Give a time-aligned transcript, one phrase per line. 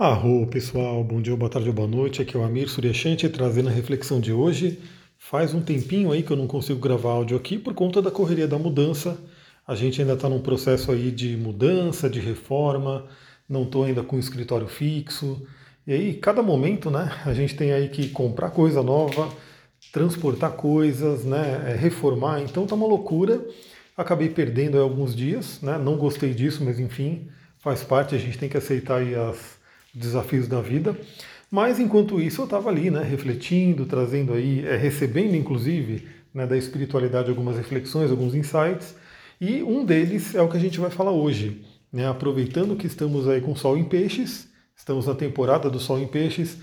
[0.00, 2.22] Arro, pessoal, bom dia, boa tarde ou boa noite.
[2.22, 4.80] Aqui é o Amir Suryashanti trazendo a reflexão de hoje.
[5.18, 8.48] Faz um tempinho aí que eu não consigo gravar áudio aqui por conta da correria
[8.48, 9.18] da mudança.
[9.68, 13.08] A gente ainda está num processo aí de mudança, de reforma,
[13.46, 15.46] não estou ainda com escritório fixo.
[15.86, 19.28] E aí, cada momento, né, a gente tem aí que comprar coisa nova,
[19.92, 22.40] transportar coisas, né, é, reformar.
[22.40, 23.46] Então tá uma loucura.
[23.94, 27.28] Acabei perdendo aí alguns dias, né, não gostei disso, mas enfim,
[27.58, 29.59] faz parte, a gente tem que aceitar aí as
[29.94, 30.96] desafios da vida.
[31.50, 36.56] Mas enquanto isso eu estava ali, né, refletindo, trazendo aí, é, recebendo inclusive né, da
[36.56, 38.94] espiritualidade algumas reflexões, alguns insights.
[39.40, 41.64] E um deles é o que a gente vai falar hoje.
[41.92, 46.06] Né, aproveitando que estamos aí com Sol em Peixes, estamos na temporada do Sol em
[46.06, 46.58] Peixes,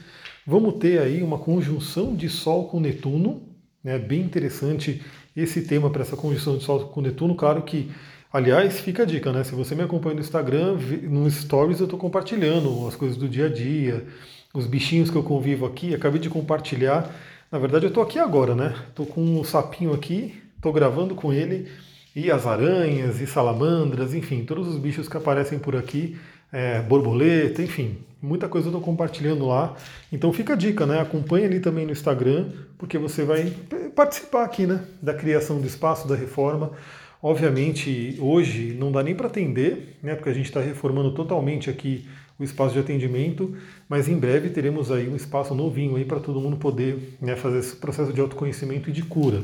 [0.46, 3.44] vamos ter aí uma conjunção de Sol com Netuno,
[3.84, 5.02] né, bem interessante
[5.36, 7.36] esse tema para essa conjunção de Sol com Netuno.
[7.36, 7.92] Claro que
[8.32, 9.44] Aliás, fica a dica, né?
[9.44, 13.46] Se você me acompanha no Instagram, nos stories eu estou compartilhando as coisas do dia
[13.46, 14.06] a dia,
[14.54, 15.96] os bichinhos que eu convivo aqui.
[15.96, 17.10] Acabei de compartilhar.
[17.50, 18.76] Na verdade, eu estou aqui agora, né?
[18.90, 21.70] Estou com um sapinho aqui, estou gravando com ele,
[22.14, 26.18] e as aranhas, e salamandras, enfim, todos os bichos que aparecem por aqui,
[26.52, 29.76] é, borboleta, enfim, muita coisa eu estou compartilhando lá.
[30.12, 31.00] Então fica a dica, né?
[31.00, 33.54] Acompanhe ali também no Instagram, porque você vai
[33.96, 34.84] participar aqui, né?
[35.02, 36.72] Da criação do espaço, da reforma.
[37.22, 42.06] Obviamente, hoje não dá nem para atender, né, porque a gente está reformando totalmente aqui
[42.40, 43.56] o espaço de atendimento,
[43.90, 47.60] mas em breve teremos aí um espaço novinho aí para todo mundo poder né, fazer
[47.60, 49.42] esse processo de autoconhecimento e de cura.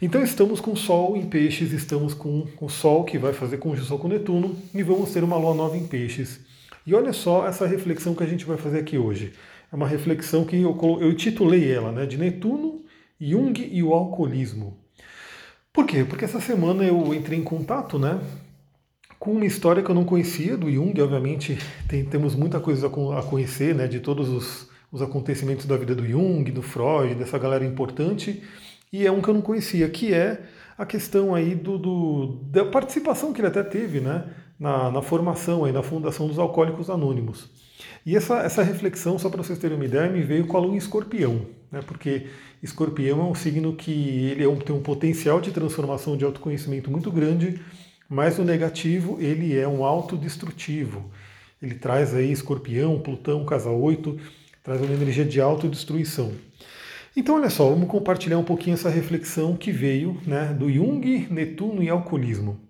[0.00, 4.08] Então estamos com Sol em Peixes, estamos com o Sol que vai fazer conjunção com
[4.08, 6.40] Netuno e vamos ter uma Lua nova em Peixes.
[6.86, 9.32] E olha só essa reflexão que a gente vai fazer aqui hoje.
[9.70, 12.82] É uma reflexão que eu, eu titulei ela, né, de Netuno,
[13.20, 14.85] Jung e o alcoolismo.
[15.76, 16.06] Por quê?
[16.08, 18.18] Porque essa semana eu entrei em contato, né,
[19.18, 23.22] com uma história que eu não conhecia do Jung, obviamente tem, temos muita coisa a
[23.22, 27.62] conhecer, né, de todos os, os acontecimentos da vida do Jung, do Freud, dessa galera
[27.62, 28.42] importante,
[28.90, 30.44] e é um que eu não conhecia, que é
[30.78, 34.24] a questão aí do, do da participação que ele até teve, né,
[34.58, 37.50] na, na formação aí, na fundação dos Alcoólicos Anônimos.
[38.06, 40.74] E essa, essa reflexão, só para vocês terem uma ideia, me veio com a lua
[40.74, 42.28] em escorpião, né, porque
[42.66, 43.92] Escorpião é um signo que
[44.30, 47.60] ele é um, tem um potencial de transformação de autoconhecimento muito grande,
[48.08, 51.10] mas no negativo ele é um autodestrutivo.
[51.62, 54.18] Ele traz aí Escorpião, Plutão, Casa 8,
[54.62, 56.32] traz uma energia de autodestruição.
[57.16, 61.82] Então, olha só, vamos compartilhar um pouquinho essa reflexão que veio né, do Jung, Netuno
[61.82, 62.60] e alcoolismo.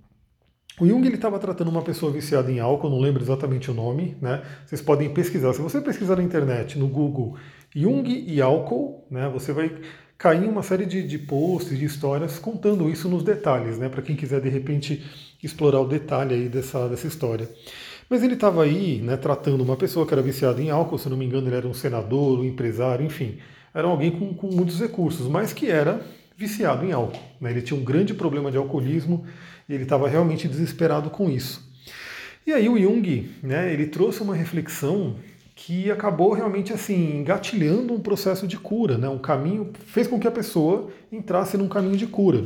[0.79, 4.43] O Jung estava tratando uma pessoa viciada em álcool, não lembro exatamente o nome, né?
[4.67, 5.55] Vocês podem pesquisar.
[5.55, 7.35] Se você pesquisar na internet, no Google,
[7.77, 9.71] Jung e álcool, né, você vai
[10.17, 13.91] cair em uma série de, de posts, de histórias contando isso nos detalhes, né?
[13.91, 15.05] Para quem quiser de repente
[15.43, 17.47] explorar o detalhe aí dessa, dessa história.
[18.09, 21.19] Mas ele estava aí, né, tratando uma pessoa que era viciada em álcool, se não
[21.19, 23.39] me engano, ele era um senador, um empresário, enfim,
[23.75, 26.01] era alguém com, com muitos recursos, mas que era
[26.35, 27.21] viciado em álcool.
[27.39, 27.51] Né?
[27.51, 29.27] Ele tinha um grande problema de alcoolismo
[29.69, 31.67] e ele estava realmente desesperado com isso.
[32.47, 35.17] E aí o Jung, né, ele trouxe uma reflexão
[35.57, 40.29] que acabou realmente assim engatilhando um processo de cura, né, um caminho, fez com que
[40.29, 42.45] a pessoa entrasse num caminho de cura.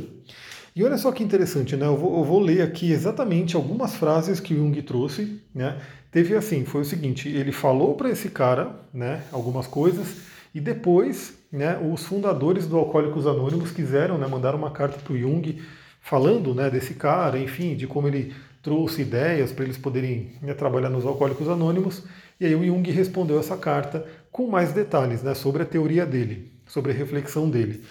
[0.73, 1.85] E olha só que interessante, né?
[1.85, 5.41] Eu vou, eu vou, ler aqui exatamente algumas frases que Jung trouxe.
[5.53, 5.77] Né?
[6.09, 10.15] Teve assim, foi o seguinte: ele falou para esse cara, né, algumas coisas,
[10.55, 15.17] e depois, né, os fundadores do Alcoólicos Anônimos quiseram, né, mandar uma carta para o
[15.17, 15.61] Jung
[15.99, 18.33] falando né, desse cara, enfim, de como ele
[18.63, 22.03] trouxe ideias para eles poderem né, trabalhar nos Alcoólicos Anônimos.
[22.41, 26.51] E aí o Jung respondeu essa carta com mais detalhes né, sobre a teoria dele,
[26.65, 27.83] sobre a reflexão dele.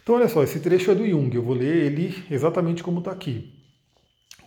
[0.00, 3.10] Então, olha só, esse trecho é do Jung, eu vou ler ele exatamente como está
[3.10, 3.52] aqui.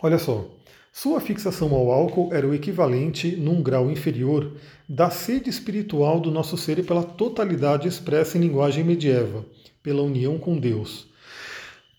[0.02, 0.48] Olha só.
[0.90, 4.50] Sua fixação ao álcool era o equivalente, num grau inferior,
[4.88, 9.44] da sede espiritual do nosso ser pela totalidade expressa em linguagem medieva,
[9.82, 11.06] pela união com Deus.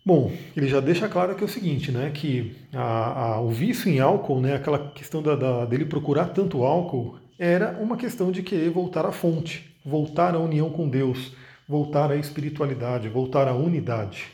[0.03, 3.87] Bom, ele já deixa claro que é o seguinte, né, que a, a, o vício
[3.87, 8.43] em álcool, né, aquela questão da, da, dele procurar tanto álcool, era uma questão de
[8.43, 11.33] querer voltar à fonte, voltar à união com Deus,
[11.67, 14.25] voltar à espiritualidade, voltar à unidade.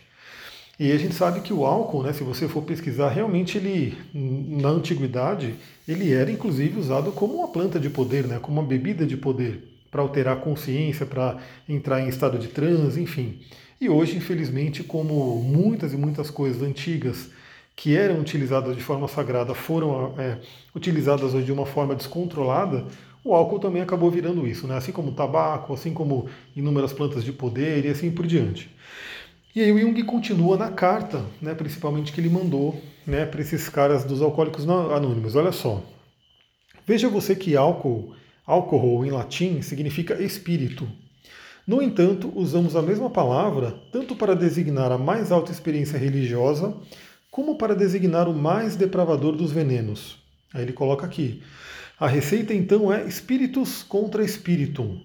[0.77, 4.67] E a gente sabe que o álcool, né, se você for pesquisar, realmente ele, na
[4.67, 5.55] antiguidade,
[5.87, 9.63] ele era inclusive usado como uma planta de poder, né, como uma bebida de poder,
[9.89, 11.37] para alterar a consciência, para
[11.67, 13.39] entrar em estado de transe, enfim.
[13.79, 17.29] E hoje, infelizmente, como muitas e muitas coisas antigas
[17.77, 20.39] que eram utilizadas de forma sagrada foram é,
[20.75, 22.87] utilizadas hoje de uma forma descontrolada,
[23.23, 24.75] o álcool também acabou virando isso, né?
[24.75, 28.75] assim como o tabaco, assim como inúmeras plantas de poder e assim por diante.
[29.55, 33.69] E aí o Jung continua na carta, né, principalmente que ele mandou né, para esses
[33.69, 35.35] caras dos alcoólicos anônimos.
[35.35, 35.83] Olha só.
[36.85, 38.15] Veja você que álcool,
[38.45, 40.87] Álcool, em latim, significa espírito.
[41.67, 46.73] No entanto, usamos a mesma palavra tanto para designar a mais alta experiência religiosa,
[47.31, 50.17] como para designar o mais depravador dos venenos.
[50.53, 51.43] Aí ele coloca aqui.
[51.99, 55.01] A receita então é espíritus contra espíritum.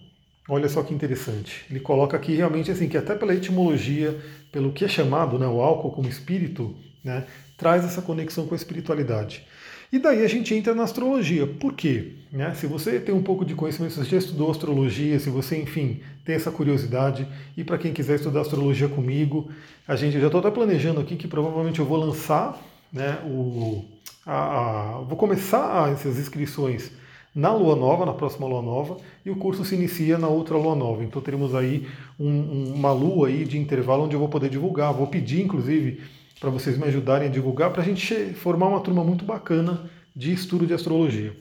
[0.49, 1.65] Olha só que interessante.
[1.71, 4.21] Ele coloca aqui realmente assim que até pela etimologia,
[4.51, 7.27] pelo que é chamado né, o álcool como espírito, né,
[7.57, 9.47] traz essa conexão com a espiritualidade.
[9.93, 11.47] E daí a gente entra na astrologia.
[11.47, 12.13] Por quê?
[12.33, 12.55] Né?
[12.55, 16.01] Se você tem um pouco de conhecimento, se você já estudou astrologia, se você, enfim,
[16.25, 19.51] tem essa curiosidade, e para quem quiser estudar astrologia comigo,
[19.87, 22.59] a gente já estou até planejando aqui que provavelmente eu vou lançar,
[22.91, 23.85] né, o,
[24.25, 26.91] a, a, vou começar essas inscrições
[27.35, 28.97] na lua nova, na próxima lua nova,
[29.27, 31.05] e o curso se inicia na outra lua nova.
[31.05, 31.87] Então teremos aí
[32.19, 36.01] um, uma lua aí de intervalo onde eu vou poder divulgar, vou pedir, inclusive,
[36.43, 40.33] para vocês me ajudarem a divulgar, para a gente formar uma turma muito bacana de
[40.33, 41.33] estudo de astrologia.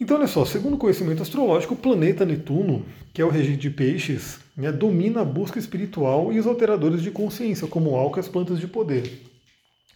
[0.00, 3.68] Então, olha só, segundo o conhecimento astrológico, o planeta Netuno, que é o regente de
[3.68, 8.28] peixes, né, domina a busca espiritual e os alteradores de consciência, como álcool e as
[8.28, 9.22] plantas de poder.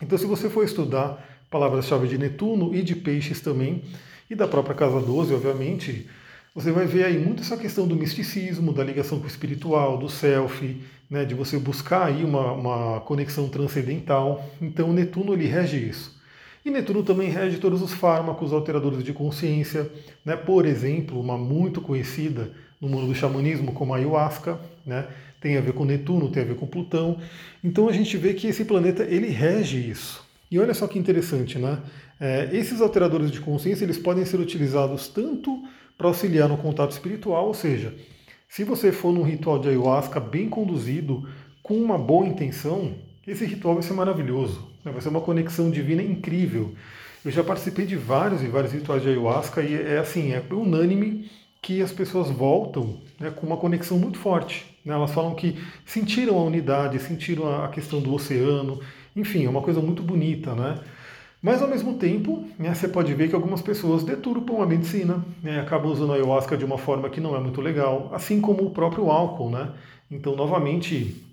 [0.03, 3.85] Então, se você for estudar palavras-chave de Netuno e de peixes também,
[4.29, 6.07] e da própria Casa 12, obviamente,
[6.55, 10.09] você vai ver aí muito essa questão do misticismo, da ligação com o espiritual, do
[10.09, 14.45] self, né, de você buscar aí uma, uma conexão transcendental.
[14.61, 16.21] Então Netuno ele rege isso.
[16.65, 19.91] E Netuno também rege todos os fármacos alteradores de consciência,
[20.25, 20.37] né?
[20.37, 25.07] por exemplo, uma muito conhecida no mundo do xamanismo como a ayahuasca, né?
[25.41, 27.19] tem a ver com Netuno, tem a ver com Plutão.
[27.65, 30.23] Então a gente vê que esse planeta ele rege isso.
[30.51, 31.79] E olha só que interessante, né?
[32.21, 35.63] É, esses alteradores de consciência eles podem ser utilizados tanto
[36.01, 37.95] para auxiliar no contato espiritual, ou seja,
[38.49, 41.29] se você for num ritual de ayahuasca bem conduzido,
[41.63, 42.95] com uma boa intenção,
[43.27, 44.67] esse ritual vai ser maravilhoso.
[44.83, 44.93] Né?
[44.93, 46.75] Vai ser uma conexão divina incrível.
[47.23, 51.31] Eu já participei de vários e vários rituais de ayahuasca e é assim, é unânime
[51.61, 54.65] que as pessoas voltam né, com uma conexão muito forte.
[54.83, 54.95] Né?
[54.95, 58.81] Elas falam que sentiram a unidade, sentiram a questão do oceano,
[59.15, 60.79] enfim, é uma coisa muito bonita, né?
[61.43, 65.61] Mas ao mesmo tempo, né, você pode ver que algumas pessoas deturpam a medicina, né,
[65.61, 68.71] acabam usando a ayahuasca de uma forma que não é muito legal, assim como o
[68.71, 69.73] próprio álcool, né?
[70.11, 71.25] Então, novamente,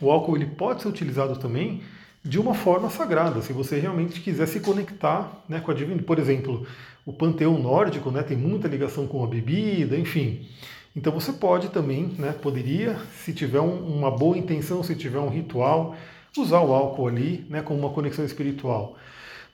[0.00, 1.82] o álcool ele pode ser utilizado também
[2.24, 6.04] de uma forma sagrada, se você realmente quiser se conectar né, com a divindade.
[6.04, 6.64] Por exemplo,
[7.04, 10.46] o panteão nórdico né, tem muita ligação com a bebida, enfim.
[10.94, 15.28] Então você pode também, né, poderia, se tiver um, uma boa intenção, se tiver um
[15.28, 15.96] ritual,
[16.36, 18.96] usar o álcool ali né, como uma conexão espiritual.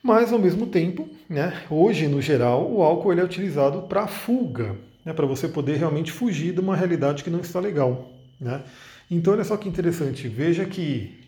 [0.02, 4.76] Mas, ao mesmo tempo, né, hoje, no geral, o álcool ele é utilizado para fuga,
[5.04, 8.10] né, para você poder realmente fugir de uma realidade que não está legal.
[8.40, 8.62] Né?
[9.10, 10.28] Então, olha só que interessante.
[10.28, 11.18] Veja que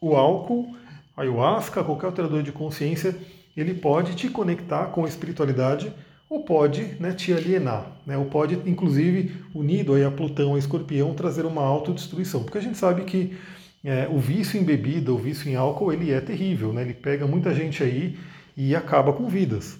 [0.00, 0.74] o álcool,
[1.16, 3.16] a ayahuasca, qualquer alterador de consciência,
[3.56, 5.92] ele pode te conectar com a espiritualidade
[6.28, 11.12] ou pode né, te alienar, né, ou pode, inclusive, unido aí a Plutão, a Escorpião,
[11.12, 12.44] trazer uma autodestruição.
[12.44, 13.36] Porque a gente sabe que
[13.84, 16.82] é, o vício em bebida, o vício em álcool, ele é terrível, né?
[16.82, 18.18] ele pega muita gente aí
[18.56, 19.78] e acaba com vidas.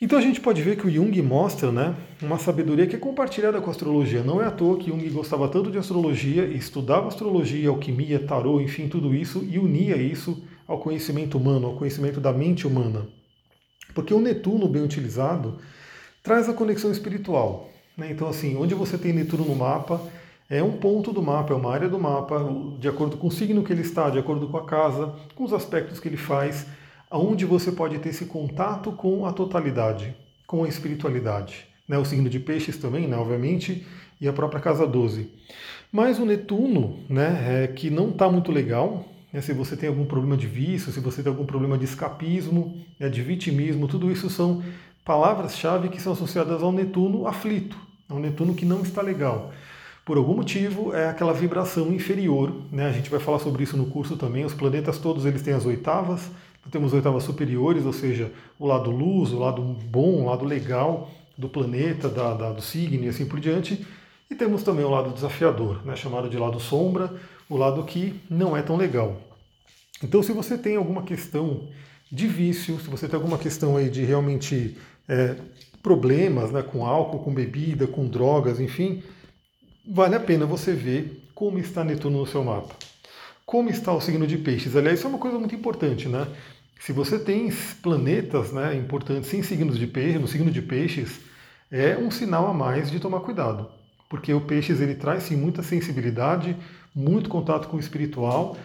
[0.00, 3.60] Então a gente pode ver que o Jung mostra né, uma sabedoria que é compartilhada
[3.60, 4.22] com a astrologia.
[4.22, 8.86] Não é à toa que Jung gostava tanto de astrologia, estudava astrologia, alquimia, tarô, enfim,
[8.88, 13.08] tudo isso, e unia isso ao conhecimento humano, ao conhecimento da mente humana.
[13.92, 15.58] Porque o Netuno, bem utilizado,
[16.22, 17.68] traz a conexão espiritual.
[17.96, 18.12] Né?
[18.12, 20.00] Então, assim, onde você tem Netuno no mapa,
[20.50, 22.42] é um ponto do mapa, é uma área do mapa,
[22.78, 25.52] de acordo com o signo que ele está, de acordo com a casa, com os
[25.52, 26.66] aspectos que ele faz,
[27.10, 31.66] aonde você pode ter esse contato com a totalidade, com a espiritualidade.
[31.86, 31.98] Né?
[31.98, 33.86] O signo de peixes também, né, obviamente,
[34.18, 35.30] e a própria casa 12.
[35.92, 40.06] Mas o Netuno, né, é que não está muito legal, né, se você tem algum
[40.06, 44.30] problema de vício, se você tem algum problema de escapismo, né, de vitimismo, tudo isso
[44.30, 44.62] são
[45.04, 47.78] palavras-chave que são associadas ao Netuno aflito,
[48.08, 49.52] ao Netuno que não está legal
[50.08, 52.50] por algum motivo é aquela vibração inferior.
[52.72, 52.86] Né?
[52.86, 54.42] A gente vai falar sobre isso no curso também.
[54.42, 56.30] Os planetas todos eles têm as oitavas.
[56.58, 61.10] Então, temos oitavas superiores, ou seja, o lado luz, o lado bom, o lado legal
[61.36, 63.86] do planeta, da, da, do signo e assim por diante.
[64.30, 65.94] E temos também o lado desafiador, né?
[65.94, 67.12] chamado de lado sombra,
[67.46, 69.20] o lado que não é tão legal.
[70.02, 71.68] Então, se você tem alguma questão
[72.10, 74.74] de vício, se você tem alguma questão aí de realmente
[75.06, 75.36] é,
[75.82, 79.02] problemas né, com álcool, com bebida, com drogas, enfim,
[79.88, 82.74] vale a pena você ver como está Netuno no seu mapa.
[83.46, 84.76] Como está o signo de peixes?
[84.76, 86.28] Aliás, isso é uma coisa muito importante, né?
[86.78, 87.50] Se você tem
[87.82, 91.20] planetas né, importantes em signos de peixes, no signo de peixes,
[91.72, 93.68] é um sinal a mais de tomar cuidado.
[94.08, 96.54] Porque o peixes ele traz sim muita sensibilidade,
[96.94, 98.56] muito contato com o espiritual,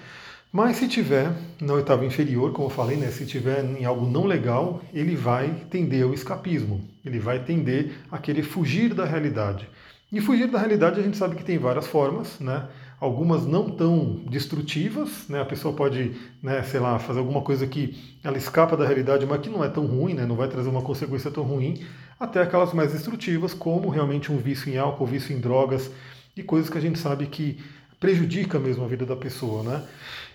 [0.56, 4.27] Mas se tiver na oitava inferior, como eu falei, né, se tiver em algo não
[4.27, 9.68] legal, ele vai tender ao escapismo, ele vai tender a querer fugir da realidade.
[10.13, 12.67] E fugir da realidade a gente sabe que tem várias formas, né?
[13.00, 15.41] Algumas não tão destrutivas, né?
[15.41, 19.41] A pessoa pode, né, sei lá, fazer alguma coisa que ela escapa da realidade, mas
[19.41, 20.24] que não é tão ruim, né?
[20.24, 21.84] Não vai trazer uma consequência tão ruim,
[22.20, 25.89] até aquelas mais destrutivas, como realmente um vício em álcool, vício em drogas
[26.38, 27.58] e coisas que a gente sabe que
[28.00, 29.84] prejudica mesmo a vida da pessoa, né?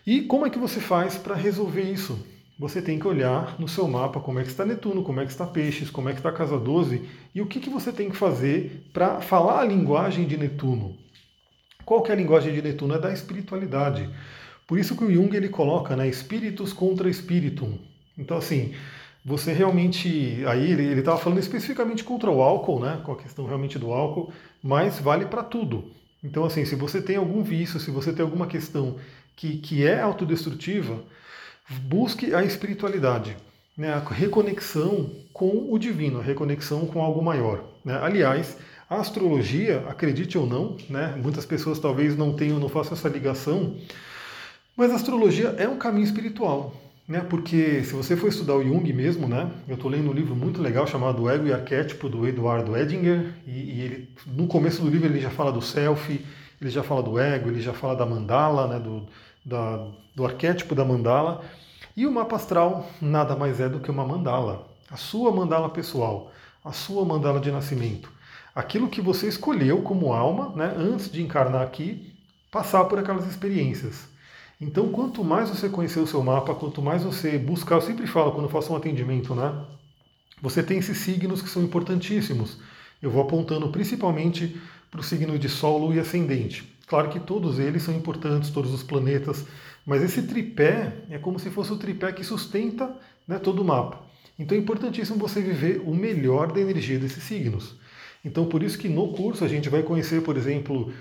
[0.05, 2.19] E como é que você faz para resolver isso?
[2.59, 5.31] Você tem que olhar no seu mapa como é que está Netuno, como é que
[5.31, 8.17] está Peixes, como é que está Casa 12 e o que, que você tem que
[8.17, 10.97] fazer para falar a linguagem de Netuno.
[11.85, 12.95] Qual que é a linguagem de Netuno?
[12.95, 14.11] É da espiritualidade.
[14.67, 17.79] Por isso que o Jung ele coloca né, espíritos contra espíritum.
[18.19, 18.75] Então assim,
[19.25, 20.43] você realmente.
[20.47, 23.01] Aí ele estava falando especificamente contra o álcool, né?
[23.05, 25.93] Com a questão realmente do álcool, mas vale para tudo.
[26.23, 28.97] Então, assim, se você tem algum vício, se você tem alguma questão
[29.37, 31.01] que, que é autodestrutiva,
[31.69, 33.37] busque a espiritualidade,
[33.77, 33.93] né?
[33.93, 37.65] a reconexão com o divino, a reconexão com algo maior.
[37.85, 37.99] Né?
[38.03, 38.57] Aliás,
[38.89, 41.15] a astrologia, acredite ou não, né?
[41.23, 43.77] muitas pessoas talvez não tenham, não façam essa ligação,
[44.77, 46.75] mas a astrologia é um caminho espiritual
[47.09, 47.21] né?
[47.23, 49.51] Porque se você for estudar o Jung mesmo, né?
[49.67, 53.51] Eu estou lendo um livro muito legal chamado Ego e Arquétipo do Eduardo Edinger e,
[53.51, 56.21] e, ele, no começo do livro ele já fala do self,
[56.61, 58.79] ele já fala do ego, ele já fala da mandala, né?
[58.79, 59.07] Do,
[59.49, 61.43] da, do arquétipo da mandala.
[61.97, 66.31] E o mapa astral nada mais é do que uma mandala, a sua mandala pessoal,
[66.65, 68.13] a sua mandala de nascimento,
[68.55, 70.75] aquilo que você escolheu como alma, né?
[70.77, 72.15] Antes de encarnar aqui,
[72.53, 74.07] passar por aquelas experiências.
[74.61, 78.33] Então, quanto mais você conhecer o seu mapa, quanto mais você buscar, eu sempre falo
[78.33, 79.65] quando faço um atendimento, né?
[80.43, 82.59] Você tem esses signos que são importantíssimos.
[83.01, 86.78] Eu vou apontando principalmente para o signo de Sol, Lua e Ascendente.
[86.89, 89.45] Claro que todos eles são importantes, todos os planetas,
[89.85, 92.95] mas esse tripé é como se fosse o tripé que sustenta
[93.27, 94.01] né, todo o mapa.
[94.39, 97.75] Então é importantíssimo você viver o melhor da energia desses signos.
[98.25, 100.93] Então por isso que no curso a gente vai conhecer, por exemplo,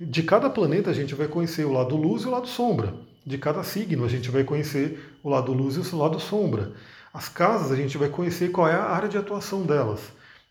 [0.00, 2.94] de cada planeta a gente vai conhecer o lado luz e o lado sombra.
[3.24, 6.72] De cada signo a gente vai conhecer o lado luz e o lado sombra.
[7.14, 10.00] As casas a gente vai conhecer qual é a área de atuação delas.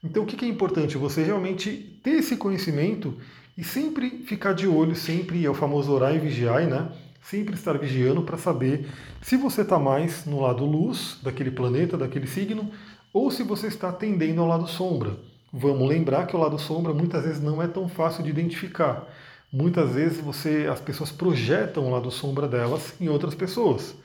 [0.03, 0.97] Então o que é importante?
[0.97, 3.17] Você realmente ter esse conhecimento
[3.57, 6.89] e sempre ficar de olho, sempre é o famoso orar e vigiar, né?
[7.21, 8.87] Sempre estar vigiando para saber
[9.21, 12.69] se você está mais no lado luz daquele planeta, daquele signo,
[13.11, 15.17] ou se você está tendendo ao lado sombra.
[15.51, 19.07] Vamos lembrar que o lado sombra muitas vezes não é tão fácil de identificar
[19.55, 23.95] muitas vezes você, as pessoas projetam o lado sombra delas em outras pessoas.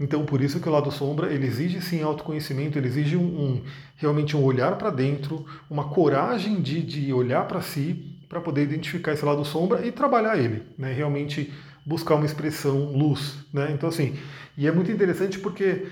[0.00, 3.62] Então, por isso que o lado sombra ele exige sim autoconhecimento, ele exige um, um
[3.96, 9.12] realmente um olhar para dentro, uma coragem de, de olhar para si para poder identificar
[9.12, 10.92] esse lado sombra e trabalhar ele, né?
[10.92, 11.52] Realmente
[11.84, 13.70] buscar uma expressão luz, né?
[13.72, 14.16] Então assim,
[14.56, 15.86] e é muito interessante porque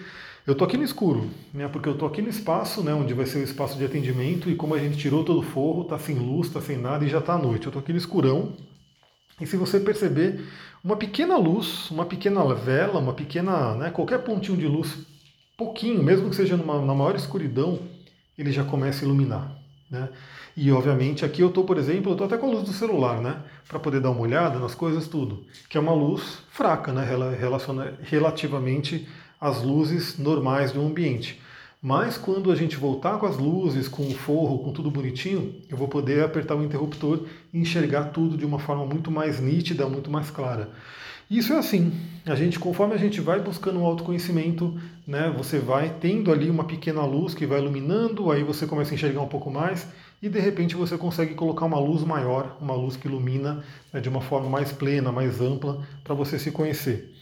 [0.46, 1.68] eu tô aqui no escuro, né?
[1.68, 2.92] Porque eu tô aqui no espaço, né?
[2.92, 5.84] Onde vai ser o espaço de atendimento e como a gente tirou todo o forro,
[5.84, 7.66] tá sem luz, tá sem nada e já tá à noite.
[7.66, 8.54] Eu tô aqui no escurão,
[9.40, 10.44] e se você perceber,
[10.82, 14.96] uma pequena luz, uma pequena vela, uma pequena, né, qualquer pontinho de luz,
[15.56, 17.80] pouquinho, mesmo que seja numa, na maior escuridão,
[18.38, 19.63] ele já começa a iluminar.
[19.90, 20.08] Né?
[20.56, 23.20] E obviamente aqui eu estou, por exemplo, eu estou até com a luz do celular,
[23.20, 23.42] né?
[23.68, 25.44] Para poder dar uma olhada nas coisas tudo.
[25.68, 27.06] Que é uma luz fraca, né?
[28.02, 29.06] Relativamente
[29.40, 31.40] às luzes normais do ambiente.
[31.82, 35.76] Mas quando a gente voltar com as luzes, com o forro, com tudo bonitinho, eu
[35.76, 40.10] vou poder apertar o interruptor e enxergar tudo de uma forma muito mais nítida, muito
[40.10, 40.70] mais clara.
[41.30, 41.92] Isso é assim,
[42.24, 46.64] a gente, conforme a gente vai buscando um autoconhecimento, né, você vai tendo ali uma
[46.64, 49.86] pequena luz que vai iluminando, aí você começa a enxergar um pouco mais
[50.22, 54.08] e de repente você consegue colocar uma luz maior, uma luz que ilumina né, de
[54.08, 57.12] uma forma mais plena, mais ampla, para você se conhecer.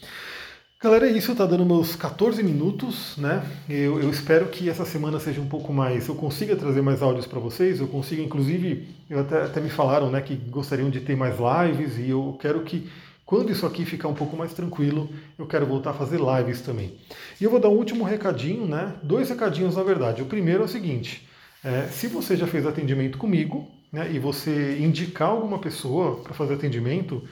[0.80, 3.44] Galera, é isso, tá dando meus 14 minutos, né?
[3.68, 7.24] Eu, eu, espero que essa semana seja um pouco mais, eu consiga trazer mais áudios
[7.24, 11.16] para vocês, eu consiga, inclusive, eu até, até me falaram, né, que gostariam de ter
[11.16, 12.90] mais lives e eu quero que
[13.24, 16.96] quando isso aqui ficar um pouco mais tranquilo, eu quero voltar a fazer lives também.
[17.40, 18.94] E eu vou dar um último recadinho, né?
[19.02, 20.22] Dois recadinhos na verdade.
[20.22, 21.26] O primeiro é o seguinte:
[21.64, 26.54] é, se você já fez atendimento comigo, né, e você indicar alguma pessoa para fazer
[26.54, 27.22] atendimento,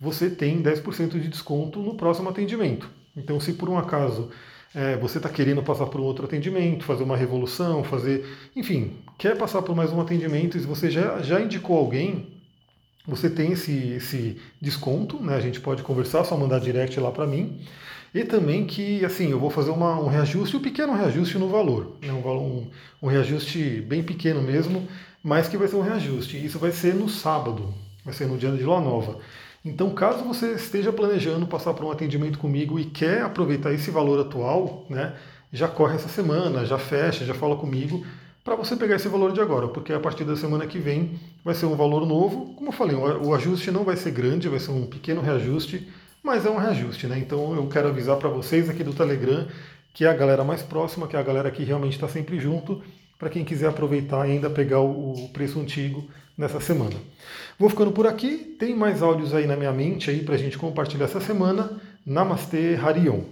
[0.00, 2.88] você tem 10% de desconto no próximo atendimento.
[3.16, 4.30] Então, se por um acaso
[4.74, 8.26] é, você está querendo passar por um outro atendimento, fazer uma revolução, fazer.
[8.56, 12.33] Enfim, quer passar por mais um atendimento e você já, já indicou alguém,
[13.06, 15.36] você tem esse, esse desconto, né?
[15.36, 17.60] A gente pode conversar, só mandar direct lá para mim.
[18.14, 21.96] E também que, assim, eu vou fazer uma, um reajuste, um pequeno reajuste no valor.
[22.00, 22.12] Né?
[22.12, 22.66] Um,
[23.02, 24.88] um, reajuste bem pequeno mesmo,
[25.22, 26.42] mas que vai ser um reajuste.
[26.42, 29.18] Isso vai ser no sábado, vai ser no dia de Lua Nova.
[29.64, 34.20] Então, caso você esteja planejando passar por um atendimento comigo e quer aproveitar esse valor
[34.20, 35.14] atual, né,
[35.52, 38.04] já corre essa semana, já fecha, já fala comigo,
[38.44, 41.54] para você pegar esse valor de agora, porque a partir da semana que vem vai
[41.54, 42.54] ser um valor novo.
[42.54, 45.88] Como eu falei, o ajuste não vai ser grande, vai ser um pequeno reajuste,
[46.22, 47.18] mas é um reajuste, né?
[47.18, 49.48] Então eu quero avisar para vocês aqui do Telegram,
[49.94, 52.82] que é a galera mais próxima, que é a galera que realmente está sempre junto,
[53.18, 56.96] para quem quiser aproveitar e ainda pegar o preço antigo nessa semana.
[57.58, 60.58] Vou ficando por aqui, tem mais áudios aí na minha mente aí para a gente
[60.58, 61.80] compartilhar essa semana.
[62.04, 63.22] Namastê, Harion.